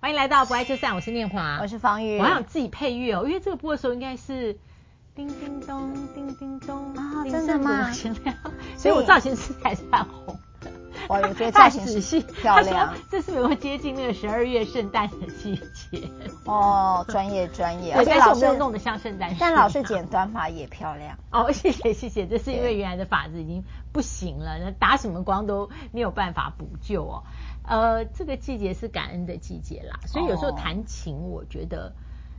[0.00, 2.18] 欢迎来到不爱就散，我是念华，我是方玉。
[2.18, 4.56] 我还想自己配乐哦，因为这个播的时候应该是
[5.12, 7.90] 叮叮咚，叮叮咚啊，真的吗？
[8.76, 10.38] 所以我造型师才是很红
[11.08, 11.14] 的。
[11.14, 12.94] 我我觉得造型仔细 漂亮。
[13.10, 16.08] 这是有没有接近那个十二月圣诞的季节？
[16.44, 19.36] 哦，专业专业，而且老师弄得像圣诞树。
[19.40, 21.18] 但老师剪短发也漂亮。
[21.32, 27.22] 哦，谢谢谢谢，这是因为原来的发质已经不行了，那打什么光都没有办法补救哦。
[27.64, 31.92] 呃，这个季节是感恩的季节啦，所以有时候弹琴，我觉得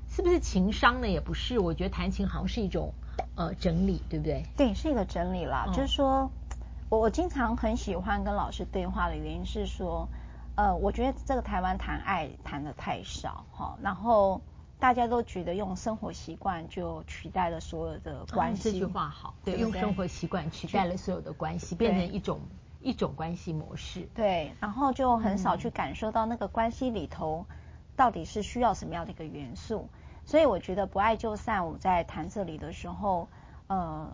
[0.10, 1.08] 是不是情商呢？
[1.08, 2.94] 也不是，我觉得弹琴好像是一种
[3.36, 4.44] 呃整理，对不对？
[4.58, 5.66] 对，是一个整理啦。
[5.68, 6.32] 哦、就是说，
[6.90, 10.08] 我我经常很喜欢跟老师对话的原因是说，
[10.56, 14.42] 呃，我觉得这个台湾谈爱谈得太少哈，然后
[14.80, 18.70] 大家都觉得用生活习惯就取代了所有的关系。
[18.70, 22.40] 哦、这句话好，对，用生活习惯取代了所有的关系，变成一种。
[22.82, 27.46] 一种关系模式，对，然后就很少去感受到那个关系里头
[27.98, 29.90] 到底是需要什么样的一个元素，
[30.24, 31.66] 所以我觉得不爱就散。
[31.66, 33.28] 我们在谈这里的时候，
[33.68, 34.10] 呃，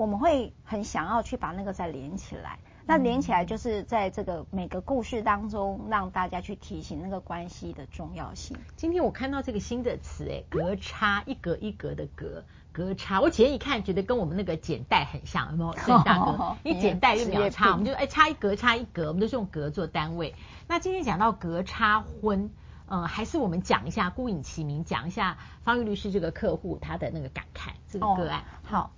[0.00, 2.58] 我们会很想要去把那个再连起来。
[2.86, 8.56] 那连起来就是在这个每个故事当中，让大家去提醒那个关系的重要性。
[8.76, 12.42] 今天我看到这个新的词，哎，隔差，一格一格的格。
[12.72, 15.74] 隔差，我前一看觉得跟我们那个剪带很像，有没有？
[15.74, 20.34] 郑大哥， 一剪带一秒差，我们就哎差一格差一格，我们都是用格做单位。
[20.66, 22.48] 那今天讲到隔差婚，
[22.88, 28.40] 嗯，还是我们讲一下，顾影其名，讲一下方玉律师这个客户他的那个感慨，这个个案。
[28.40, 28.92] 哦、好，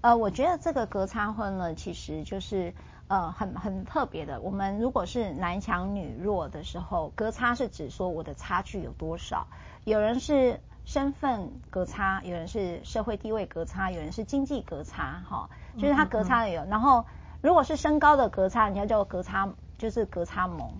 [0.00, 2.74] 呃，我觉得这个隔差婚呢，其实就是
[3.08, 4.40] 呃很很特别的。
[4.40, 9.46] 我们如果是男强女弱的时候，隔差是指说我的差距有多少，
[9.84, 10.60] 有人是。
[10.86, 16.64] 身份隔差，有人是社会地位隔差，有人是经济隔差，哈，就是他隔差的有。
[16.64, 17.04] 然后
[17.42, 20.72] 如果是身高的隔差，人家叫隔差，就是隔差萌，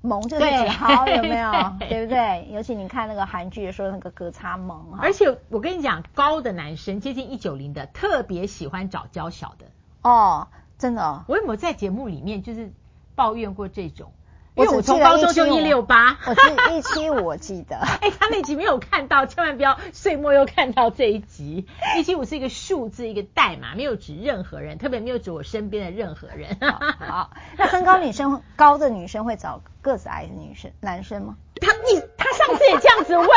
[0.00, 1.50] 萌就是指好，有没有？
[1.80, 2.48] 对不对？
[2.52, 9.66] 尤其你看那个韩剧的时候那个格差萌，而且我跟你讲，高的男生接近一九零的，特别喜欢找娇小的。
[10.02, 11.24] 哦，真的哦？
[11.26, 12.72] 我有没有在节目里面就是
[13.14, 14.12] 抱怨过这种？
[14.58, 17.76] 因为我从高中就一六八，我是一七五，我记得。
[18.02, 21.66] 哎，他那集没有看到，千万不要岁末又看到这一集。
[21.96, 26.56] 一七五是一个数字，一个代码，没有指任何人，特别没有指我身边的任何人。
[26.60, 31.36] 好， 好，那身高女生高的女生会找个子矮的女生男生吗？
[31.62, 33.28] 他你他上次也这样子问，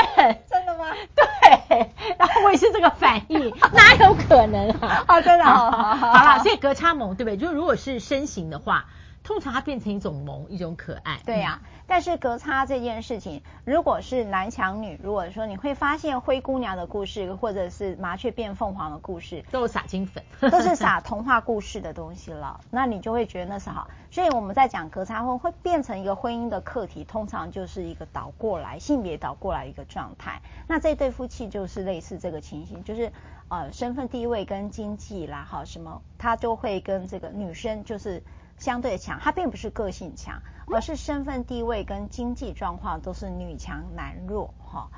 [0.49, 0.85] 真的吗？
[1.15, 5.03] 对，然后我也是这个反应，哪有可能啊？
[5.05, 7.37] 啊，真的，好好好了，所以隔差萌对不对？
[7.37, 8.85] 就如果是身形的话。
[9.23, 11.19] 通常它变成一种萌，一种可爱。
[11.25, 22.59] 对呀、啊，嗯、但是隔差这件事情，如果是男强女，如果说你会发现灰姑娘的故事，或者是麻雀变凤凰的故事，都是撒金粉，都是撒童话故事的东西了。
[22.71, 23.87] 那你就会觉得那是好。
[24.09, 30.41] 所以我们在讲隔差婚会变成一个婚姻的课题，通常就是一个倒过来，性别倒过来一个状态。
[30.67, 33.13] 那这对夫妻就是类似这个情形，就是
[33.49, 38.23] 呃身份地位跟经济啦，哈什么，他就会跟这个女生就是。
[38.61, 44.89] 相对强，他并不是个性强，而是身份地位跟经济状况都是女强男弱哈。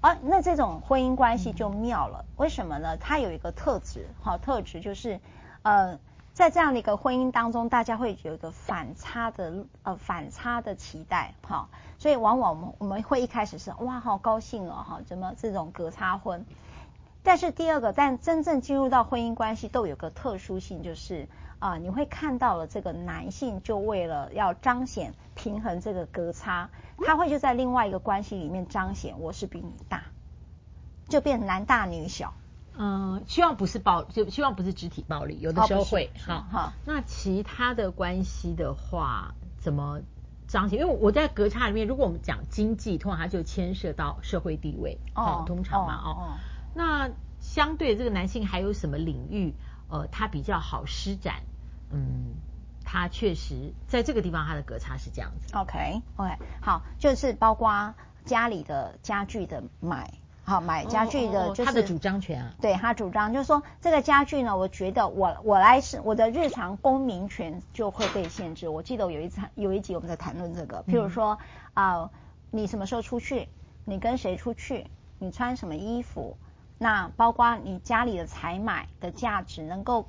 [0.00, 2.96] 而那这种婚姻关系就妙了，为什么呢？
[2.96, 5.20] 它有一个特质，好特质就是，
[5.62, 6.00] 呃，
[6.32, 11.68] 在这样的一个婚姻当中，大家会有一个反差的呃反差的期待哈，
[11.98, 16.44] 所以往往我们我们会一开始是哇好高兴哦哈，怎么这种隔差婚？
[17.22, 21.28] 但是第二个，但真正进入到婚姻关系都有个特殊性，就是。
[21.62, 26.70] 啊，你会看到了这个男性，就为了要彰显平衡这个隔差，
[27.06, 30.02] 他会就在另外一个关系里面彰显我是比你大，
[31.08, 32.34] 就变男大女小。
[32.76, 36.10] 嗯，希望不是暴，就希望不是肢体暴力，有的时候会。
[36.26, 40.00] 好好，那其他的关系的话，怎么
[40.48, 40.80] 彰显？
[40.80, 44.98] 因为我在隔差里面，如果我们讲经济，通常它就牵涉到社会地位。
[45.14, 46.34] 哦，通常嘛，哦，哦，
[46.74, 47.10] 那
[47.40, 49.54] 相对这个男性还有什么领域，
[49.88, 51.42] 呃，他比较好施展？
[51.90, 52.34] 嗯，
[52.84, 55.54] 他确实在这个地方，他的格差是这样子。
[55.56, 57.94] OK OK，好，就是包括
[58.24, 60.10] 家里的家具的买，
[60.44, 62.54] 好买家具的，就是、哦哦、他的主张权啊。
[62.60, 68.68] 对，他主张就是说，这个家具呢，我觉得我我来是我的日常公民权就会被限制。
[68.68, 71.38] 我记得有一次有一集我们在谈论这个，譬如说
[71.74, 72.10] 啊、呃，
[72.50, 73.48] 你什么时候出去？
[73.84, 74.86] 你跟谁出去？
[75.18, 76.38] 你穿什么衣服？
[76.82, 80.06] 那包括你家里的采买的价值能够。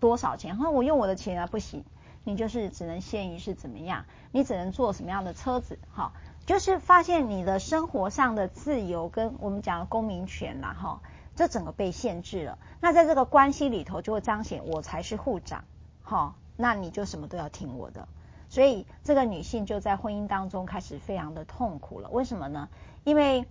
[0.00, 0.58] 多少钱？
[0.58, 1.82] 我用我的钱啊，不行，
[2.24, 6.12] 你就是只能限于是怎么样，你只能坐什么样的车子，哈，
[6.44, 11.00] 就是发现你的生活上的自由跟我们讲的公民权啦，哈，
[11.34, 12.58] 这整个被限制了。
[12.82, 15.64] 那在这个关系里头，就会彰显我才是护长，
[16.02, 18.06] 哈，那你就什么都要听我的。
[18.50, 22.10] 所以这个女性就在婚姻当中开始非常的痛苦了。
[22.10, 22.68] 为什么呢？
[23.04, 23.46] 因为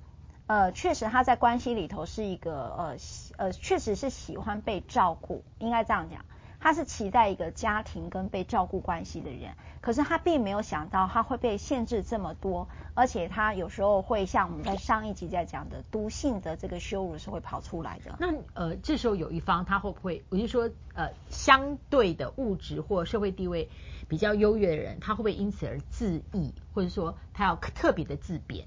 [0.48, 2.98] 呃，确实他在关系里头是一个呃
[3.38, 6.26] 呃，确实是喜欢被照顾，应该这样讲。
[6.60, 18.16] 他是期待一个家庭跟被照顾关系的人，可是他并没有想到他会被限制这么多，而且他有时候会像我们在上一集在讲的，毒性的这个羞辱是会跑出来的。
[18.18, 23.68] 那呃，这时候有一方他会不会，我就说呃，相对的物质或社会地位
[24.08, 28.66] 比较优越的人，他会不会因此而自縊，或者说他要特别的自贬，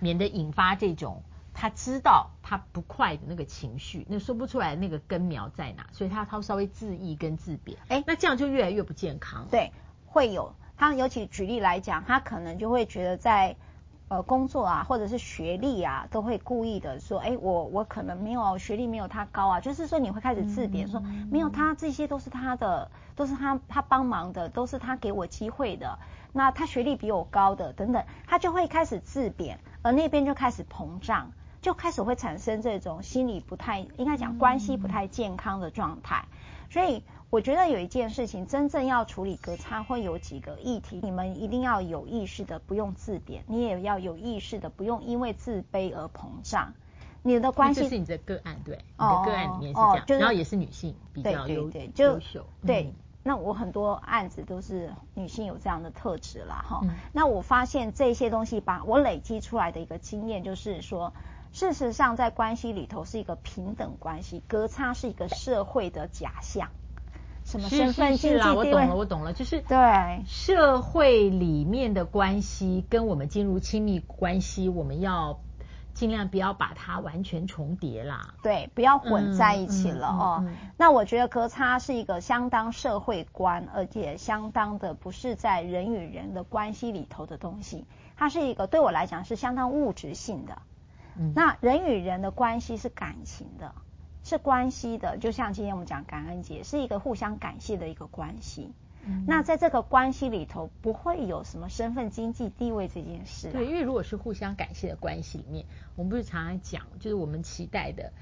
[0.00, 1.22] 免得引发这种。
[1.58, 9.48] 他知道他不快的那个情绪，那说不出来那个根苗在哪，所以他他稍微自抑跟自贬，哎，那这样就越来越不健康。
[9.50, 9.72] 对，
[10.04, 13.56] 会有他尤其举例来讲，他可能就会觉得在
[14.08, 25.98] 呃工作啊，或者是学历啊，都会故意的说，哎，我我可能没有学历没有他高啊，就是说你会开始自贬，说没有他这些都是他的，都是他他帮忙的，都是他给我机会的，
[26.32, 31.32] 那他学历比我高的等等，他就会开始自贬，而那边就开始膨胀。
[31.62, 36.26] 就开始会产生这种心理不太，应该讲关系不太健康的状态。
[36.70, 46.72] 所以我觉得有一件事情，真正要处理隔差会有几个议题，你们一定要有意识的不用自贬，你也要有意识的不用因为自卑而膨胀。
[47.22, 52.46] 你的关系这是你的个案，对，哦、你的个案里面是这样，哦就是、然后也是女性比较优对对对优秀。
[52.64, 52.92] 对，
[53.22, 56.64] 那我很多案子都是女性有这样的特质啦。
[56.68, 56.90] 哈、嗯。
[57.12, 61.12] 那我发现这些东西，把我累积出来的一个经验就是说。
[61.56, 66.68] 事实上，在关系里头是一个平等关系，隔差是一个社会的假象。
[67.46, 68.64] 什么身份、经济地位？
[68.66, 75.40] 是是是啊，我懂了，我懂了，就是对社会里面的关系跟我们进入亲密关系，我们要
[75.94, 78.34] 尽量不要把它完全重叠啦。
[78.42, 80.36] 对，不要混在一起了哦。
[80.42, 87.86] 嗯嗯嗯嗯、那我觉得隔差是一个相当社会观，而且相当的不是在人与人的关系里头的东西。
[88.14, 90.58] 它是一个对我来讲是相当物质性的。
[91.34, 93.74] 那人与人的关系是感情的，
[94.22, 98.72] 是关系的，就像今天我们讲感恩节，是一个互相感谢的一个关系。
[99.04, 103.52] 嗯、那在这个关系里头，不会有什么身份、经济地位这件事、啊。
[103.52, 105.64] 对，因为如果是互相感谢的关系里面，
[105.94, 108.12] 我们不是常常讲，就是我们期待的，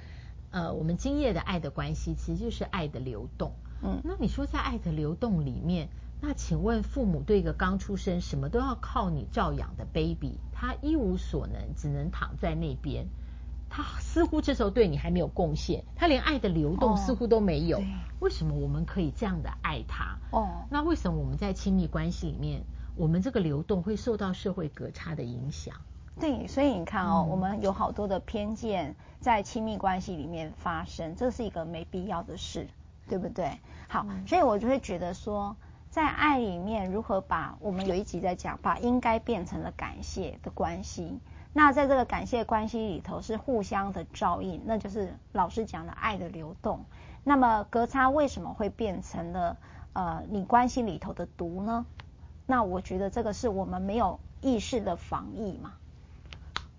[0.51, 3.53] 呃，我们今夜的爱的关系，其实就是爱的流动。
[3.83, 5.89] 嗯，那你说在爱的流动里面。
[6.27, 13.07] 那请问，父母对一个刚出生、什么都要靠你照养的 baby，他一无所能，只能躺在那边，
[13.69, 17.77] 他似乎这时候对你还没有贡献，他连爱的流动似乎都没有。
[17.77, 17.83] 哦、
[18.21, 20.17] 为什么我们可以这样的爱他？
[20.31, 22.65] 哦，那为什么我们在亲密关系里面，
[22.97, 25.77] 我们这个流动会受到社会隔差的影响？
[26.19, 32.67] 对，所以你看哦，嗯、我们有好多的偏见在亲密关系里面发生，这是一个没必要的事，
[33.11, 33.59] 对不对？
[33.89, 35.55] 好，嗯、所以我就会觉得说。
[35.95, 41.21] 在爱里面，如何把我们有一集在讲，把应该变成了感谢的关系。
[41.53, 46.85] 那在这个感谢关系里头，是互相的照应，那就是老师讲的爱的流动。
[47.23, 49.57] 那么隔差为什么会变成了
[49.93, 51.87] 呃你关系里头的毒呢？
[52.45, 55.75] 那我觉得这个是我们没有意识的防疫嘛，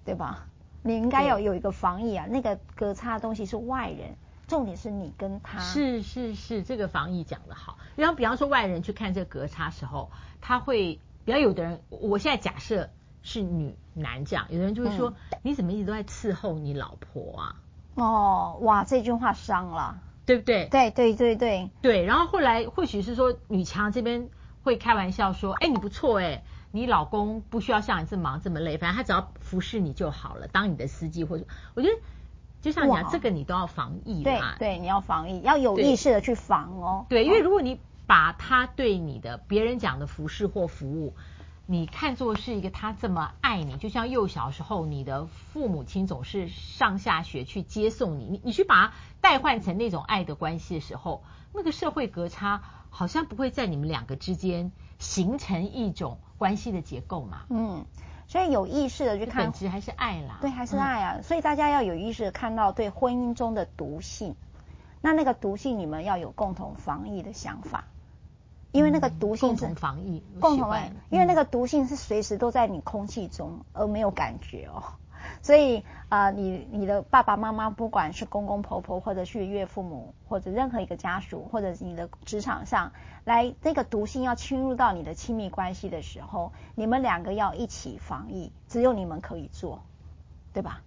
[0.04, 0.46] 对吧？
[0.84, 4.18] 你应该要有一个防疫啊，那个隔差的东西是外人。
[4.48, 7.78] 重点是你跟他是是是，这个防疫讲的好。
[7.96, 12.90] 然后比方说外人去看这个隔差时候，他会比较有的人，我现在假设
[13.24, 17.56] 是女男这样，有的人就会说、嗯、你怎么一直都在伺候你老婆啊？
[17.96, 20.68] 哦，哇，这句话伤了，对不对？
[20.70, 22.06] 对对对对对。
[22.06, 24.30] 然后后来或许是说女强这边
[24.64, 31.96] 会开玩笑说，哎，你不错哎，你老公不需要像你这么忙这么累，反正他只要服侍你就好了，当你的司机或者我觉得。
[32.66, 34.24] 就像你讲，这个你都要防疫嘛。
[34.24, 37.06] 对对，你要防疫，要有意识的去防哦。
[37.08, 41.14] 对，因为如果你把他对你的别人讲的服饰或服务，
[41.68, 57.44] 你看作是一个他这么爱你，就像幼小时候你的父母亲总是上下学去接送你，你你去把它代换成那种爱的关系的时候，那个社会隔差好像不会在你们两个之间形成一种关系的结构嘛。
[57.52, 57.86] 嗯。
[58.28, 60.40] 所以有意识的去看，本质还是爱啦。
[60.42, 61.16] 对，还是爱啊。
[61.18, 64.36] 嗯、所以大家要有意识的看到对婚姻中的毒性，
[65.02, 67.86] 那那个毒性你们要有共同防疫的想法，
[68.72, 70.76] 因为那个毒性是、嗯、共同防疫，共同
[71.10, 74.84] 因为那个毒性是随时都在你空气中而没有感觉哦。
[75.42, 82.92] 所以啊、呃，你你的爸爸妈妈，不管是公公婆婆，或者是岳父母，或者任何一个家属，或者你的职场上，
[83.24, 89.82] 来这个毒性要侵入到你的亲密关系的时候，你们两个要一起防疫，只有你们可以做，
[90.54, 90.82] 对吧？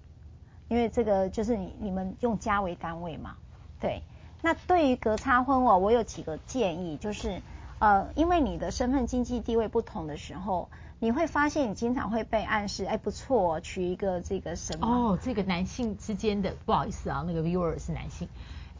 [0.68, 3.36] 因为这个就是你你们用家为单位嘛，
[3.80, 4.02] 对。
[4.40, 7.42] 那对于隔差婚哦，我有几个建议，就是
[7.80, 10.68] 呃，因为你的身份经济地位不同的时候，
[11.00, 14.86] 你会发现你经常会被暗示，哎，不错，娶一个这个什么？
[14.86, 18.28] 哦，这个男性之间的，不好意思啊，那个 viewer 是男性。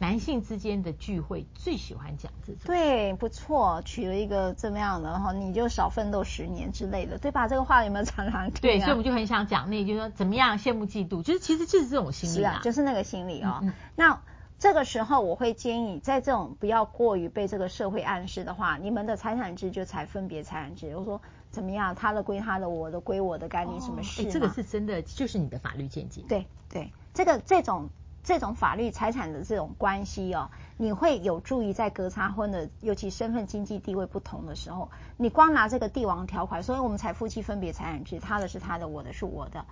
[0.01, 7.49] 男性之间的聚会最喜欢讲这种，对，不错，娶了一个这么样的，然后你就少奋斗十年之类的，对吧？
[7.49, 8.59] 这个话有没有常常听、啊？
[8.61, 13.59] 对，所以我们就很想讲，那就是说怎么样羡慕嫉妒，就是其实就是这种心理、啊，是啊，就是那个心理哦。
[13.61, 14.21] 嗯嗯那
[14.59, 20.95] 这个时候我会建议，在这种不要过于被这个社会暗示的话，你们的财产制就才分别财产制。
[20.95, 24.29] 我说怎么样，他的归他的，我的归我的，干你什么事、哦？
[24.31, 26.23] 这个是真的，就是你的法律见解。
[26.27, 27.89] 对对，这个这种。
[28.21, 39.65] 这种法律财产的这种关系哦，你会有助于在隔差婚的，尤其身份经济地位不同的时候，你光拿这个帝王条款，所以我们才夫妻分别财产制，他的是他的，我的是我的，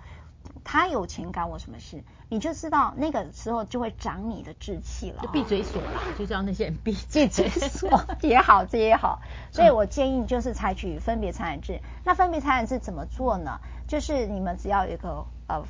[0.64, 2.02] 他有钱干我什么事？
[2.28, 7.90] 你就知道那个时候就会长你的志气了，就闭嘴锁啦，就叫那些人闭闭嘴锁
[8.22, 9.20] 也好，这也好。
[9.50, 11.80] 所以我建议就是采取分别财产制。
[12.04, 13.60] 那分别财产制怎么做呢？
[13.86, 15.64] 就是你们只要有一个呃。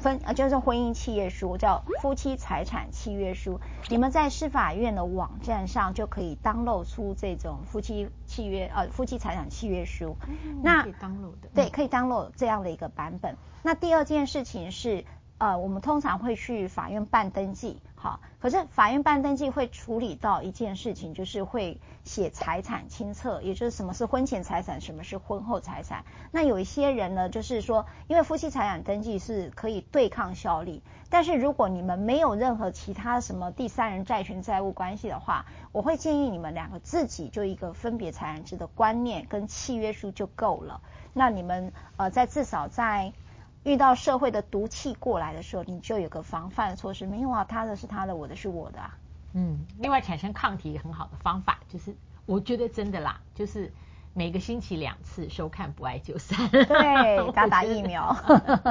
[0.00, 3.60] 分呃，就是婚姻契约书，叫夫妻财产契约书。
[3.88, 10.16] 你们在司法院的网站上就可以 download 出这种夫妻契约呃夫妻财产契约书。
[10.26, 11.48] 嗯、那可以 download 的。
[11.54, 13.36] 对，可以 download 这样的一个版本。
[13.62, 15.04] 那第二件事情是。
[15.40, 26.04] 呃，我们通常会去法院办登记，好，可是法院办登记会处理到一件事情，就是会写财产清册，也就是什么是婚前财产，什么是婚后财产。
[26.30, 40.82] 那有一些人呢，就是说，因为夫妻财产登记是可以对抗效力，但是如果你们没有任何其他什么第三人债权债务关系的话，我会建议你们两个自己就一个分别财产制的观念跟契约书就够了。
[41.14, 43.14] 那你们呃，在至少在
[43.62, 47.06] 遇到社会的毒气过来的时候，你就有个防范措施。
[47.06, 48.96] 没有啊，他的是他的，我的是我的啊。
[49.34, 53.72] 嗯，另外产生抗体很好的方法，就是我觉得真的啦，就是
[54.14, 56.48] 每个星期两次收看不爱就散。
[56.48, 58.16] 对，打打疫苗。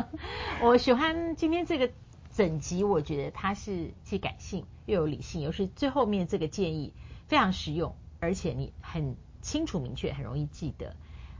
[0.63, 1.91] 我喜欢今天这个
[2.33, 6.93] 整集，我觉得它是既感性又有理性，又是最后面这个建议
[7.27, 10.95] 非常实用，而且你很清楚明确，很容易记得。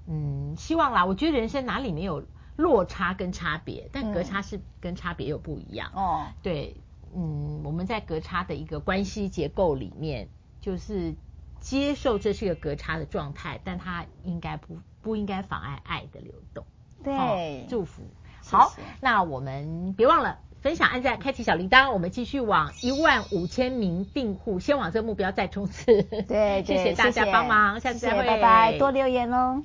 [0.06, 2.24] 嗯，希望啦，我觉得人生哪里没有。
[2.60, 5.90] 落差跟差别，但隔差是跟差别又不一样。
[5.96, 6.76] 哦、嗯，对，
[7.16, 10.28] 嗯，我们在隔差的一个关系结构里面，
[10.60, 11.16] 就是
[11.62, 16.66] 接受这是一个隔差的状态，但它应该不不应该妨碍爱的流动。
[17.02, 18.04] 对，哦、祝福。
[18.42, 18.58] 谢谢。
[18.58, 25.86] 好，那我们别忘了分享、按赞、开启小铃铛，我们继续往一万五千名订户，先往这个目标再冲刺。
[26.04, 29.64] 对， 对，谢谢大家帮忙，下次再会，拜拜，多留言哦。